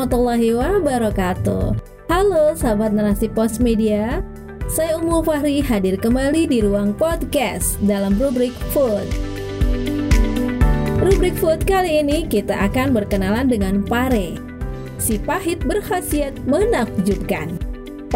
warahmatullahi 0.00 0.56
wabarakatuh. 0.56 1.76
Halo 2.08 2.56
sahabat 2.56 2.96
narasi 2.96 3.28
pos 3.28 3.60
media, 3.60 4.24
saya 4.64 4.96
Umu 4.96 5.20
Fahri 5.20 5.60
hadir 5.60 6.00
kembali 6.00 6.48
di 6.48 6.64
ruang 6.64 6.96
podcast 6.96 7.76
dalam 7.84 8.16
rubrik 8.16 8.56
Food. 8.72 9.04
Rubrik 11.04 11.36
Food 11.36 11.68
kali 11.68 12.00
ini 12.00 12.24
kita 12.24 12.64
akan 12.72 12.96
berkenalan 12.96 13.52
dengan 13.52 13.84
pare. 13.84 14.40
Si 14.96 15.20
pahit 15.20 15.60
berkhasiat 15.68 16.48
menakjubkan 16.48 17.60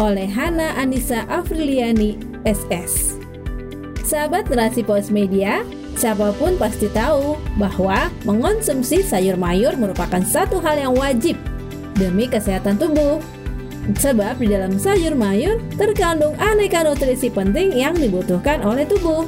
oleh 0.01 0.25
Hana 0.25 0.73
Anissa 0.81 1.21
Afriliani 1.29 2.17
SS. 2.49 3.21
Sahabat 4.01 4.49
narasi 4.49 4.81
pos 4.81 5.13
media, 5.13 5.61
Siapa 5.95 6.35
pun 6.35 6.59
pasti 6.59 6.91
tahu 6.91 7.39
bahwa 7.55 8.11
mengonsumsi 8.27 8.99
sayur 8.99 9.39
mayur 9.39 9.79
merupakan 9.79 10.19
satu 10.27 10.59
hal 10.59 10.75
yang 10.75 10.91
wajib 10.91 11.39
demi 11.95 12.27
kesehatan 12.29 12.77
tubuh. 12.77 13.19
Sebab 13.85 14.41
di 14.41 14.49
dalam 14.49 14.81
sayur 14.81 15.13
mayur 15.13 15.61
terkandung 15.77 16.33
aneka 16.41 16.81
nutrisi 16.81 17.29
penting 17.29 17.69
yang 17.73 17.93
dibutuhkan 17.93 18.65
oleh 18.65 18.85
tubuh. 18.85 19.25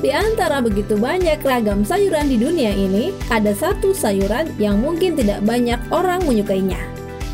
Di 0.00 0.10
antara 0.10 0.64
begitu 0.64 0.96
banyak 0.96 1.44
ragam 1.44 1.84
sayuran 1.84 2.26
di 2.26 2.40
dunia 2.40 2.72
ini, 2.72 3.12
ada 3.28 3.52
satu 3.52 3.92
sayuran 3.92 4.48
yang 4.56 4.80
mungkin 4.80 5.12
tidak 5.14 5.44
banyak 5.44 5.78
orang 5.92 6.24
menyukainya. 6.24 6.80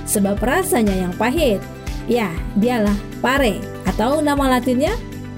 Sebab 0.05 0.43
rasanya 0.43 1.07
yang 1.07 1.15
pahit. 1.15 1.63
Ya, 2.07 2.31
dialah 2.59 2.95
pare 3.19 3.59
atau 3.87 4.23
nama 4.23 4.59
latinnya 4.59 4.95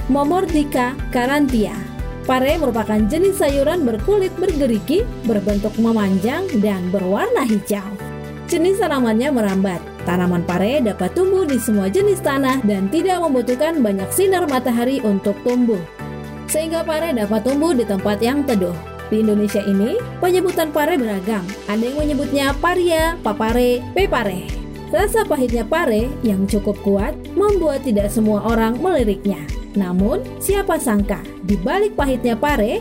Momordica 0.09 0.97
carantia. 1.13 1.77
Pare 2.25 2.57
merupakan 2.57 2.97
jenis 3.09 3.41
sayuran 3.41 3.85
berkulit 3.85 4.33
bergerigi, 4.41 5.05
berbentuk 5.29 5.77
memanjang, 5.77 6.49
dan 6.65 6.89
berwarna 6.89 7.45
hijau. 7.45 7.85
Jenis 8.49 8.81
tanamannya 8.81 9.29
merambat. 9.29 9.77
Tanaman 10.09 10.41
pare 10.41 10.81
dapat 10.81 11.13
tumbuh 11.13 11.45
di 11.45 11.61
semua 11.61 11.93
jenis 11.93 12.25
tanah 12.25 12.65
dan 12.65 12.89
tidak 12.89 13.21
membutuhkan 13.21 13.85
banyak 13.85 14.09
sinar 14.09 14.49
matahari 14.49 15.05
untuk 15.05 15.37
tumbuh. 15.45 15.77
Sehingga 16.49 16.81
pare 16.81 17.13
dapat 17.13 17.45
tumbuh 17.45 17.77
di 17.77 17.85
tempat 17.85 18.25
yang 18.25 18.41
teduh. 18.49 18.73
Di 19.13 19.21
Indonesia 19.21 19.61
ini, 19.61 20.01
penyebutan 20.17 20.73
pare 20.73 20.97
beragam. 20.97 21.45
Ada 21.69 21.93
yang 21.93 21.97
menyebutnya 22.01 22.57
paria, 22.57 23.21
papare, 23.21 23.85
pepare. 23.93 24.49
Rasa 24.89 25.29
pahitnya 25.29 25.69
pare 25.69 26.09
yang 26.25 26.49
cukup 26.49 26.81
kuat 26.81 27.13
membuat 27.37 27.85
tidak 27.85 28.09
semua 28.09 28.41
orang 28.49 28.81
meliriknya. 28.81 29.45
Namun, 29.77 30.25
siapa 30.41 30.81
sangka 30.81 31.21
di 31.45 31.61
balik 31.61 31.93
pahitnya 32.01 32.33
pare 32.33 32.81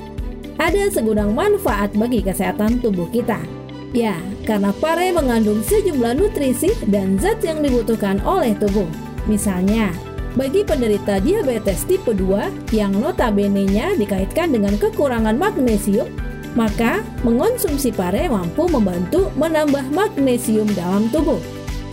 ada 0.55 0.87
segudang 0.87 1.35
manfaat 1.35 1.91
bagi 1.91 2.23
kesehatan 2.23 2.79
tubuh 2.79 3.11
kita. 3.11 3.56
Ya, 3.95 4.19
karena 4.43 4.75
pare 4.75 5.15
mengandung 5.15 5.63
sejumlah 5.63 6.19
nutrisi 6.19 6.71
dan 6.91 7.15
zat 7.15 7.39
yang 7.43 7.63
dibutuhkan 7.63 8.19
oleh 8.27 8.51
tubuh. 8.59 8.87
Misalnya, 9.31 9.95
bagi 10.35 10.61
penderita 10.61 11.17
diabetes 11.23 11.87
tipe 11.87 12.11
2 12.11 12.75
yang 12.75 12.93
notabene-nya 12.93 13.95
dikaitkan 13.95 14.51
dengan 14.51 14.75
kekurangan 14.75 15.39
magnesium, 15.39 16.11
maka 16.53 17.01
mengonsumsi 17.25 17.89
pare 17.89 18.27
mampu 18.27 18.69
membantu 18.69 19.33
menambah 19.39 19.87
magnesium 19.89 20.67
dalam 20.77 21.07
tubuh. 21.09 21.39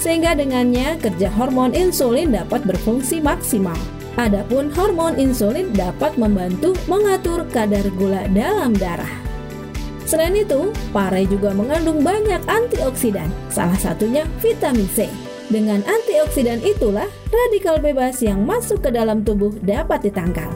Sehingga 0.03 0.37
dengannya 0.37 1.01
kerja 1.01 1.33
hormon 1.33 1.73
insulin 1.73 2.37
dapat 2.37 2.67
berfungsi 2.69 3.25
maksimal. 3.25 3.79
Adapun 4.21 4.69
hormon 4.71 5.17
insulin 5.17 5.73
dapat 5.73 6.15
membantu 6.21 6.77
mengatur 6.87 7.49
kadar 7.51 7.83
gula 7.97 8.29
dalam 8.31 8.77
darah. 8.77 9.34
Selain 10.05 10.37
itu, 10.37 10.69
pare 10.93 11.25
juga 11.25 11.57
mengandung 11.57 12.05
banyak 12.05 12.45
antioksidan, 12.45 13.29
salah 13.49 13.77
satunya 13.81 14.29
vitamin 14.45 14.85
C. 14.93 15.09
Dengan 15.49 15.85
antioksidan 15.85 16.65
itulah 16.65 17.05
radikal 17.29 17.77
bebas 17.77 18.25
yang 18.25 18.49
masuk 18.49 18.81
ke 18.81 18.91
dalam 18.93 19.21
tubuh 19.21 19.53
dapat 19.61 20.09
ditangkal. 20.09 20.49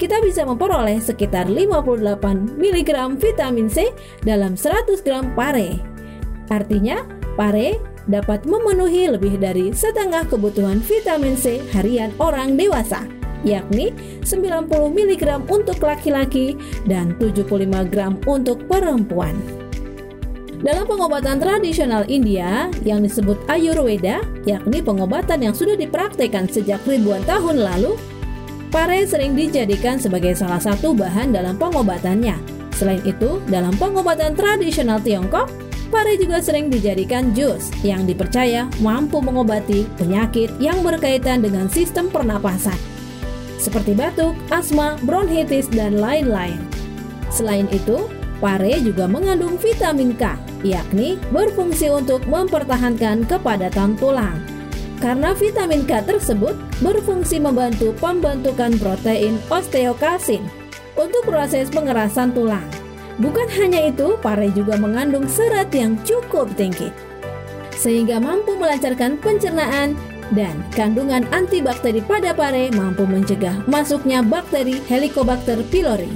Kita 0.00 0.16
bisa 0.24 0.48
memperoleh 0.48 0.96
sekitar 0.96 1.44
58 1.44 2.56
mg 2.56 2.90
vitamin 3.20 3.68
C 3.68 3.92
dalam 4.24 4.56
100 4.56 5.04
gram 5.04 5.28
pare. 5.36 5.76
Artinya, 6.48 7.04
pare 7.36 7.76
dapat 8.08 8.48
memenuhi 8.48 9.12
lebih 9.12 9.36
dari 9.36 9.76
setengah 9.76 10.24
kebutuhan 10.24 10.80
vitamin 10.80 11.36
C 11.36 11.60
harian 11.76 12.10
orang 12.16 12.56
dewasa, 12.56 13.04
yakni 13.46 13.92
90 14.24 14.70
mg 14.70 15.24
untuk 15.48 15.78
laki-laki 15.80 16.56
dan 16.84 17.16
75 17.18 17.46
gram 17.88 18.16
untuk 18.28 18.64
perempuan. 18.66 19.36
Dalam 20.60 20.84
pengobatan 20.84 21.40
tradisional 21.40 22.04
India 22.04 22.68
yang 22.84 23.00
disebut 23.00 23.40
Ayurveda, 23.48 24.20
yakni 24.44 24.84
pengobatan 24.84 25.40
yang 25.40 25.56
sudah 25.56 25.72
dipraktekkan 25.72 26.52
sejak 26.52 26.84
ribuan 26.84 27.24
tahun 27.24 27.64
lalu, 27.64 27.96
pare 28.68 29.08
sering 29.08 29.32
dijadikan 29.32 29.96
sebagai 29.96 30.36
salah 30.36 30.60
satu 30.60 30.92
bahan 30.92 31.32
dalam 31.32 31.56
pengobatannya. 31.56 32.36
Selain 32.76 33.00
itu, 33.08 33.40
dalam 33.48 33.72
pengobatan 33.80 34.36
tradisional 34.36 35.00
Tiongkok, 35.00 35.48
Pare 35.90 36.14
juga 36.14 36.38
sering 36.38 36.70
dijadikan 36.70 37.34
jus 37.34 37.66
yang 37.82 38.06
dipercaya 38.06 38.70
mampu 38.78 39.18
mengobati 39.18 39.90
penyakit 39.98 40.54
yang 40.62 40.86
berkaitan 40.86 41.42
dengan 41.42 41.66
sistem 41.66 42.06
pernapasan, 42.06 42.78
seperti 43.60 43.92
batuk, 43.92 44.32
asma, 44.48 44.96
bronkitis, 45.04 45.68
dan 45.68 46.00
lain-lain. 46.00 46.56
Selain 47.28 47.68
itu, 47.68 48.08
pare 48.40 48.80
juga 48.80 49.04
mengandung 49.04 49.60
vitamin 49.60 50.16
K, 50.16 50.34
yakni 50.64 51.20
berfungsi 51.28 51.92
untuk 51.92 52.24
mempertahankan 52.24 53.28
kepadatan 53.28 54.00
tulang. 54.00 54.40
Karena 54.98 55.36
vitamin 55.36 55.84
K 55.84 56.00
tersebut 56.04 56.56
berfungsi 56.80 57.36
membantu 57.36 57.92
pembentukan 58.00 58.76
protein 58.80 59.36
osteokalsin 59.52 60.40
untuk 60.96 61.24
proses 61.28 61.68
pengerasan 61.68 62.32
tulang. 62.32 62.64
Bukan 63.20 63.48
hanya 63.60 63.92
itu, 63.92 64.16
pare 64.24 64.48
juga 64.56 64.80
mengandung 64.80 65.28
serat 65.28 65.68
yang 65.76 66.00
cukup 66.08 66.48
tinggi, 66.56 66.88
sehingga 67.76 68.16
mampu 68.16 68.56
melancarkan 68.56 69.20
pencernaan 69.20 69.92
dan 70.34 70.62
kandungan 70.74 71.26
antibakteri 71.34 71.98
pada 72.02 72.30
pare 72.30 72.70
mampu 72.74 73.02
mencegah 73.06 73.66
masuknya 73.66 74.22
bakteri 74.22 74.78
Helicobacter 74.86 75.60
pylori 75.68 76.10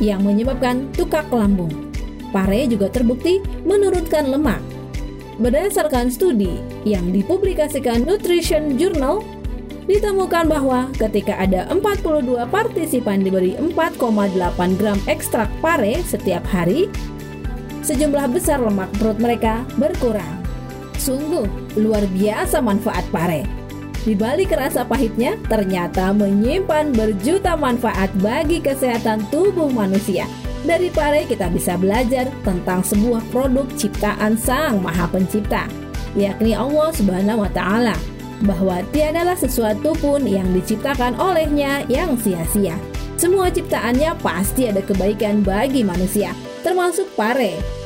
yang 0.00 0.24
menyebabkan 0.24 0.88
tukak 0.96 1.28
lambung. 1.28 1.92
Pare 2.32 2.64
juga 2.64 2.88
terbukti 2.88 3.44
menurunkan 3.68 4.32
lemak. 4.32 4.62
Berdasarkan 5.36 6.08
studi 6.08 6.60
yang 6.88 7.12
dipublikasikan 7.12 8.08
Nutrition 8.08 8.80
Journal 8.80 9.20
ditemukan 9.84 10.46
bahwa 10.48 10.88
ketika 10.96 11.36
ada 11.36 11.66
42 11.68 12.46
partisipan 12.48 13.20
diberi 13.20 13.58
4,8 13.58 14.78
gram 14.78 14.98
ekstrak 15.10 15.50
pare 15.60 16.00
setiap 16.06 16.44
hari, 16.48 16.88
sejumlah 17.82 18.30
besar 18.30 18.62
lemak 18.62 18.88
perut 18.96 19.18
mereka 19.18 19.66
berkurang. 19.76 20.41
Sungguh 21.02 21.50
luar 21.82 22.06
biasa 22.14 22.62
manfaat 22.62 23.02
pare. 23.10 23.42
Di 24.06 24.14
balik 24.14 24.54
rasa 24.54 24.86
pahitnya, 24.86 25.34
ternyata 25.50 26.14
menyimpan 26.14 26.94
berjuta 26.94 27.58
manfaat 27.58 28.10
bagi 28.22 28.62
kesehatan 28.62 29.26
tubuh 29.34 29.66
manusia. 29.66 30.30
Dari 30.62 30.94
pare 30.94 31.26
kita 31.26 31.50
bisa 31.50 31.74
belajar 31.74 32.30
tentang 32.46 32.86
sebuah 32.86 33.18
produk 33.34 33.66
ciptaan 33.74 34.38
Sang 34.38 34.78
Maha 34.78 35.10
Pencipta, 35.10 35.66
yakni 36.14 36.54
Allah 36.54 36.94
Subhanahu 36.94 37.42
wa 37.42 37.50
taala 37.50 37.98
bahwa 38.46 38.78
tiadalah 38.94 39.34
sesuatu 39.34 39.94
pun 39.98 40.22
yang 40.22 40.46
diciptakan 40.54 41.18
olehnya 41.18 41.82
yang 41.90 42.14
sia-sia. 42.14 42.78
Semua 43.18 43.50
ciptaannya 43.50 44.18
pasti 44.22 44.70
ada 44.70 44.82
kebaikan 44.82 45.42
bagi 45.42 45.82
manusia, 45.82 46.30
termasuk 46.62 47.10
pare. 47.14 47.81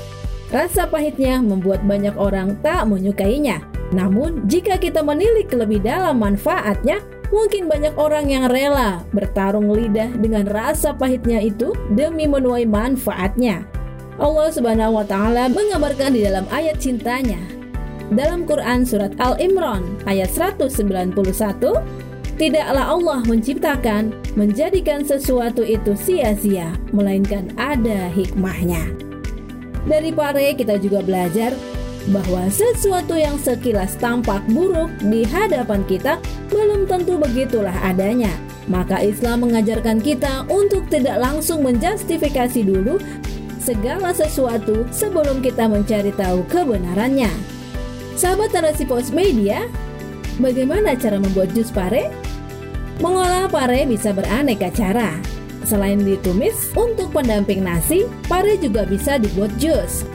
Rasa 0.50 0.86
pahitnya 0.86 1.42
membuat 1.42 1.82
banyak 1.82 2.14
orang 2.14 2.54
tak 2.62 2.86
menyukainya. 2.86 3.66
Namun, 3.90 4.46
jika 4.46 4.78
kita 4.78 5.02
menilik 5.02 5.50
lebih 5.50 5.82
dalam 5.82 6.22
manfaatnya, 6.22 7.02
mungkin 7.34 7.66
banyak 7.66 7.94
orang 7.98 8.30
yang 8.30 8.46
rela 8.50 9.02
bertarung 9.10 9.70
lidah 9.70 10.10
dengan 10.18 10.46
rasa 10.46 10.94
pahitnya 10.94 11.42
itu 11.42 11.74
demi 11.94 12.30
menuai 12.30 12.66
manfaatnya. 12.66 13.66
Allah 14.16 14.48
Subhanahu 14.48 15.02
wa 15.02 15.04
taala 15.04 15.50
mengabarkan 15.50 16.14
di 16.16 16.24
dalam 16.24 16.48
ayat 16.48 16.80
cintanya 16.80 17.56
dalam 18.14 18.46
Quran 18.46 18.86
surat 18.86 19.10
Al-Imran 19.18 19.82
ayat 20.06 20.30
191, 20.30 21.10
tidaklah 22.38 22.84
Allah 22.94 23.18
menciptakan 23.26 24.14
menjadikan 24.38 25.02
sesuatu 25.02 25.66
itu 25.66 25.98
sia-sia, 25.98 26.70
melainkan 26.94 27.50
ada 27.58 28.06
hikmahnya. 28.14 29.05
Dari 29.86 30.10
pare 30.10 30.50
kita 30.58 30.82
juga 30.82 30.98
belajar 30.98 31.54
bahwa 32.10 32.46
sesuatu 32.50 33.14
yang 33.14 33.38
sekilas 33.38 33.94
tampak 33.98 34.42
buruk 34.50 34.90
di 35.02 35.22
hadapan 35.26 35.82
kita 35.86 36.18
belum 36.50 36.90
tentu 36.90 37.18
begitulah 37.18 37.74
adanya. 37.86 38.30
Maka 38.66 38.98
Islam 38.98 39.46
mengajarkan 39.46 40.02
kita 40.02 40.42
untuk 40.50 40.90
tidak 40.90 41.22
langsung 41.22 41.62
menjustifikasi 41.62 42.66
dulu 42.66 42.98
segala 43.62 44.10
sesuatu 44.10 44.86
sebelum 44.90 45.38
kita 45.38 45.70
mencari 45.70 46.10
tahu 46.14 46.42
kebenarannya. 46.50 47.30
Sahabat 48.18 48.50
narasi 48.50 48.86
pos 48.86 49.14
media, 49.14 49.70
bagaimana 50.42 50.98
cara 50.98 51.22
membuat 51.22 51.54
jus 51.54 51.70
pare? 51.70 52.10
Mengolah 52.98 53.46
pare 53.46 53.86
bisa 53.86 54.10
beraneka 54.10 54.72
cara. 54.74 55.35
Selain 55.66 55.98
ditumis, 55.98 56.70
untuk 56.78 57.10
pendamping 57.10 57.66
nasi, 57.66 58.06
pare 58.30 58.54
juga 58.62 58.86
bisa 58.86 59.18
dibuat 59.18 59.50
jus. 59.58 60.06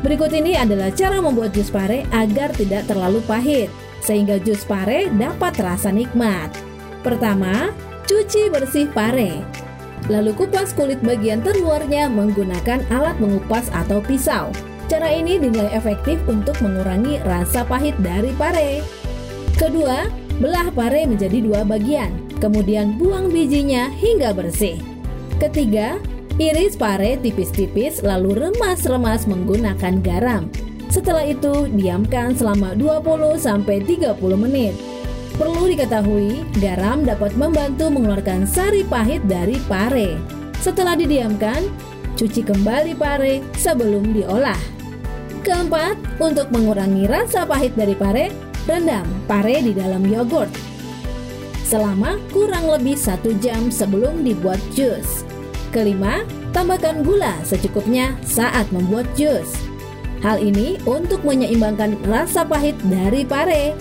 Berikut 0.00 0.32
ini 0.32 0.56
adalah 0.56 0.88
cara 0.88 1.20
membuat 1.20 1.52
jus 1.52 1.68
pare 1.68 2.08
agar 2.16 2.48
tidak 2.56 2.88
terlalu 2.88 3.20
pahit, 3.28 3.68
sehingga 4.00 4.40
jus 4.40 4.64
pare 4.64 5.12
dapat 5.12 5.52
terasa 5.52 5.92
nikmat. 5.92 6.48
Pertama, 7.04 7.76
cuci 8.08 8.48
bersih 8.48 8.88
pare. 8.88 9.44
Lalu 10.08 10.32
kupas 10.32 10.72
kulit 10.72 11.02
bagian 11.04 11.44
terluarnya 11.44 12.08
menggunakan 12.08 12.80
alat 12.88 13.20
mengupas 13.20 13.68
atau 13.76 14.00
pisau. 14.00 14.48
Cara 14.86 15.10
ini 15.10 15.36
dinilai 15.36 15.74
efektif 15.74 16.16
untuk 16.30 16.56
mengurangi 16.62 17.18
rasa 17.26 17.66
pahit 17.66 17.98
dari 18.00 18.30
pare. 18.38 18.80
Kedua, 19.58 20.06
belah 20.38 20.70
pare 20.70 21.04
menjadi 21.04 21.42
dua 21.42 21.66
bagian, 21.66 22.14
kemudian 22.38 22.96
buang 23.00 23.32
bijinya 23.32 23.88
hingga 23.92 24.32
bersih. 24.36 24.78
Ketiga, 25.36 26.00
iris 26.40 26.76
pare 26.76 27.20
tipis-tipis 27.20 28.00
lalu 28.00 28.36
remas-remas 28.48 29.28
menggunakan 29.28 30.00
garam. 30.00 30.48
Setelah 30.88 31.26
itu, 31.26 31.66
diamkan 31.74 32.32
selama 32.32 32.72
20-30 32.78 34.16
menit. 34.38 34.74
Perlu 35.36 35.68
diketahui, 35.68 36.46
garam 36.62 37.04
dapat 37.04 37.36
membantu 37.36 37.92
mengeluarkan 37.92 38.48
sari 38.48 38.80
pahit 38.86 39.20
dari 39.28 39.60
pare. 39.68 40.16
Setelah 40.62 40.96
didiamkan, 40.96 41.68
cuci 42.16 42.40
kembali 42.40 42.96
pare 42.96 43.44
sebelum 43.60 44.16
diolah. 44.16 44.56
Keempat, 45.44 46.00
untuk 46.16 46.48
mengurangi 46.48 47.04
rasa 47.04 47.44
pahit 47.44 47.76
dari 47.76 47.92
pare, 47.92 48.32
rendam 48.64 49.04
pare 49.28 49.60
di 49.60 49.76
dalam 49.76 50.02
yogurt 50.08 50.75
selama 51.66 52.14
kurang 52.30 52.70
lebih 52.70 52.94
satu 52.94 53.34
jam 53.42 53.74
sebelum 53.74 54.22
dibuat 54.22 54.62
jus. 54.78 55.26
Kelima, 55.74 56.22
tambahkan 56.54 57.02
gula 57.02 57.34
secukupnya 57.42 58.14
saat 58.22 58.70
membuat 58.70 59.04
jus. 59.18 59.50
Hal 60.22 60.38
ini 60.38 60.78
untuk 60.86 61.26
menyeimbangkan 61.26 61.98
rasa 62.06 62.46
pahit 62.46 62.78
dari 62.86 63.26
pare. 63.26 63.74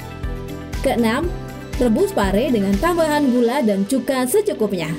Keenam, 0.81 1.29
rebus 1.77 2.09
pare 2.11 2.49
dengan 2.49 2.73
tambahan 2.81 3.29
gula 3.29 3.61
dan 3.61 3.85
cuka 3.85 4.25
secukupnya. 4.25 4.89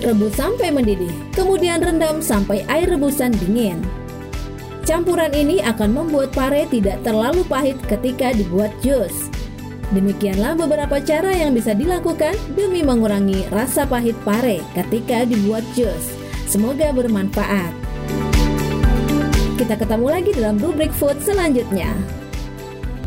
Rebus 0.00 0.38
sampai 0.38 0.70
mendidih, 0.70 1.12
kemudian 1.34 1.82
rendam 1.82 2.22
sampai 2.22 2.62
air 2.70 2.88
rebusan 2.88 3.34
dingin. 3.42 3.82
Campuran 4.84 5.32
ini 5.32 5.64
akan 5.64 5.96
membuat 5.96 6.30
pare 6.36 6.68
tidak 6.68 7.00
terlalu 7.02 7.40
pahit 7.48 7.76
ketika 7.88 8.36
dibuat 8.36 8.68
jus. 8.84 9.32
Demikianlah 9.92 10.56
beberapa 10.56 10.96
cara 11.02 11.34
yang 11.36 11.52
bisa 11.52 11.76
dilakukan 11.76 12.32
demi 12.56 12.80
mengurangi 12.80 13.44
rasa 13.52 13.84
pahit 13.84 14.16
pare 14.24 14.64
ketika 14.72 15.28
dibuat 15.28 15.66
jus. 15.76 16.16
Semoga 16.48 16.94
bermanfaat. 16.94 17.72
Kita 19.60 19.76
ketemu 19.76 20.06
lagi 20.08 20.30
dalam 20.32 20.56
rubrik 20.56 20.90
food 20.96 21.20
selanjutnya. 21.20 21.92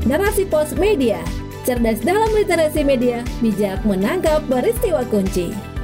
Narasi 0.05 0.45
Pos 0.47 0.77
Media, 0.77 1.19
cerdas 1.67 1.99
dalam 1.99 2.31
literasi 2.31 2.85
media, 2.85 3.25
bijak 3.43 3.83
menangkap 3.83 4.39
peristiwa 4.47 5.03
kunci. 5.11 5.76